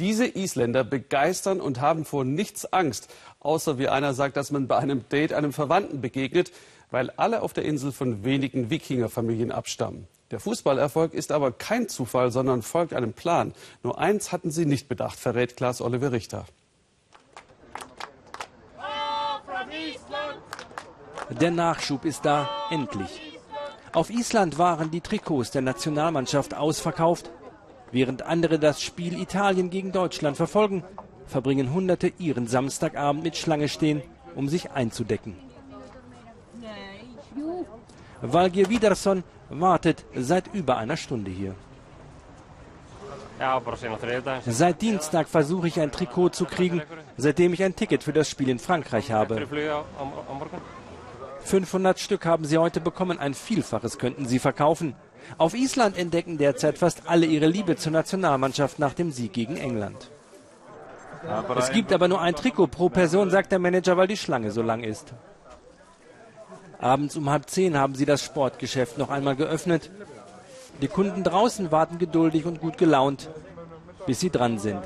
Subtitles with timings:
[0.00, 4.76] Diese Isländer begeistern und haben vor nichts Angst, außer wie einer sagt, dass man bei
[4.76, 6.50] einem Date einem Verwandten begegnet,
[6.90, 10.08] weil alle auf der Insel von wenigen Wikingerfamilien abstammen.
[10.32, 13.54] Der Fußballerfolg ist aber kein Zufall, sondern folgt einem Plan.
[13.84, 16.44] Nur eins hatten sie nicht bedacht, verrät Klaas Oliver Richter.
[21.30, 23.20] Der Nachschub ist da, endlich.
[23.92, 27.30] Auf Island waren die Trikots der Nationalmannschaft ausverkauft.
[27.94, 30.82] Während andere das Spiel Italien gegen Deutschland verfolgen,
[31.26, 34.02] verbringen Hunderte ihren Samstagabend mit Schlange stehen,
[34.34, 35.36] um sich einzudecken.
[38.20, 41.54] Valgir Wiederson wartet seit über einer Stunde hier.
[44.46, 46.82] Seit Dienstag versuche ich ein Trikot zu kriegen,
[47.16, 49.46] seitdem ich ein Ticket für das Spiel in Frankreich habe.
[51.44, 54.94] 500 Stück haben sie heute bekommen, ein Vielfaches könnten sie verkaufen.
[55.38, 60.10] Auf Island entdecken derzeit fast alle ihre Liebe zur Nationalmannschaft nach dem Sieg gegen England.
[61.56, 64.62] Es gibt aber nur ein Trikot pro Person, sagt der Manager, weil die Schlange so
[64.62, 65.14] lang ist.
[66.78, 69.90] Abends um halb zehn haben sie das Sportgeschäft noch einmal geöffnet.
[70.82, 73.30] Die Kunden draußen warten geduldig und gut gelaunt,
[74.06, 74.82] bis sie dran sind.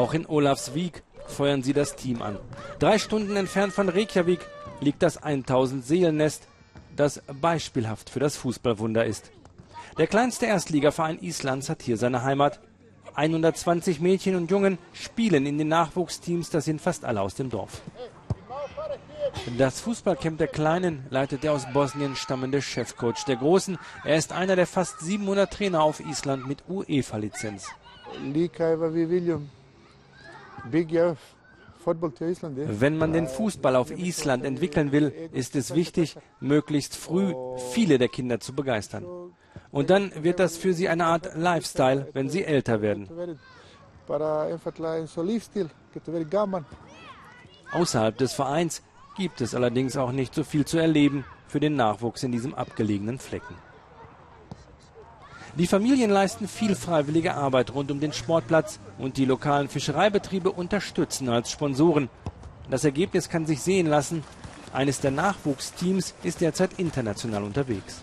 [0.00, 2.38] Auch in Olafsvik feuern sie das Team an.
[2.78, 4.40] Drei Stunden entfernt von Reykjavik
[4.80, 6.48] liegt das 1000 Seelennest,
[6.96, 9.30] das beispielhaft für das Fußballwunder ist.
[9.98, 12.60] Der kleinste Erstligaverein Islands hat hier seine Heimat.
[13.14, 17.82] 120 Mädchen und Jungen spielen in den Nachwuchsteams, das sind fast alle aus dem Dorf.
[19.58, 23.76] Das Fußballcamp der Kleinen leitet der aus Bosnien stammende Chefcoach der Großen.
[24.04, 27.68] Er ist einer der fast 700 Trainer auf Island mit UEFA-Lizenz.
[31.84, 37.34] Wenn man den Fußball auf Island entwickeln will, ist es wichtig, möglichst früh
[37.72, 39.04] viele der Kinder zu begeistern.
[39.70, 43.08] Und dann wird das für sie eine Art Lifestyle, wenn sie älter werden.
[47.72, 48.82] Außerhalb des Vereins
[49.16, 53.18] gibt es allerdings auch nicht so viel zu erleben für den Nachwuchs in diesem abgelegenen
[53.18, 53.54] Flecken.
[55.56, 61.28] Die Familien leisten viel freiwillige Arbeit rund um den Sportplatz und die lokalen Fischereibetriebe unterstützen
[61.28, 62.08] als Sponsoren.
[62.70, 64.22] Das Ergebnis kann sich sehen lassen.
[64.72, 68.00] Eines der Nachwuchsteams ist derzeit international unterwegs.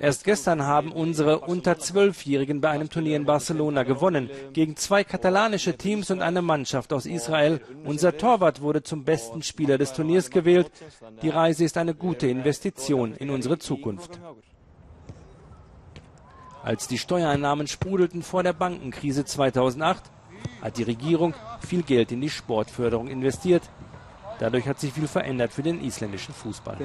[0.00, 4.28] Erst gestern haben unsere unter Zwölfjährigen bei einem Turnier in Barcelona gewonnen.
[4.52, 7.60] Gegen zwei katalanische Teams und eine Mannschaft aus Israel.
[7.84, 10.70] Unser Torwart wurde zum besten Spieler des Turniers gewählt.
[11.22, 14.18] Die Reise ist eine gute Investition in unsere Zukunft.
[16.62, 20.10] Als die Steuereinnahmen sprudelten vor der Bankenkrise 2008,
[20.62, 23.62] hat die Regierung viel Geld in die Sportförderung investiert.
[24.38, 26.76] Dadurch hat sich viel verändert für den isländischen Fußball.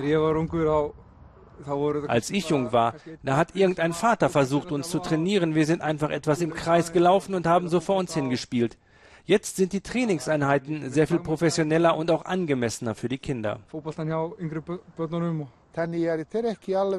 [2.07, 5.53] Als ich jung war, da hat irgendein Vater versucht, uns zu trainieren.
[5.53, 8.78] Wir sind einfach etwas im Kreis gelaufen und haben so vor uns hingespielt.
[9.25, 13.59] Jetzt sind die Trainingseinheiten sehr viel professioneller und auch angemessener für die Kinder.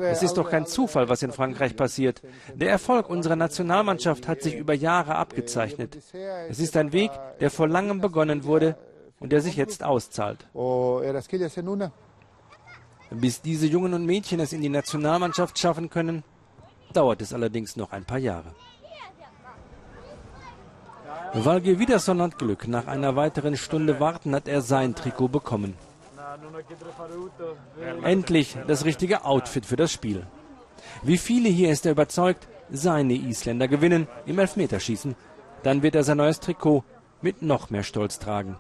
[0.05, 2.23] Es ist doch kein Zufall, was in Frankreich passiert.
[2.55, 5.99] Der Erfolg unserer Nationalmannschaft hat sich über Jahre abgezeichnet.
[6.49, 7.11] Es ist ein Weg,
[7.41, 8.77] der vor langem begonnen wurde,
[9.23, 10.47] und der sich jetzt auszahlt.
[13.11, 16.25] Bis diese Jungen und Mädchen es in die Nationalmannschaft schaffen können,
[16.93, 18.55] dauert es allerdings noch ein paar Jahre.
[21.35, 22.69] Valge Wiederson hat Glück.
[22.69, 25.75] Nach einer weiteren Stunde Warten hat er sein Trikot bekommen.
[28.03, 30.27] Endlich das richtige Outfit für das Spiel.
[31.03, 35.15] Wie viele hier ist er überzeugt, seine Isländer gewinnen im Elfmeterschießen.
[35.63, 36.85] Dann wird er sein neues Trikot
[37.21, 38.57] mit noch mehr Stolz tragen.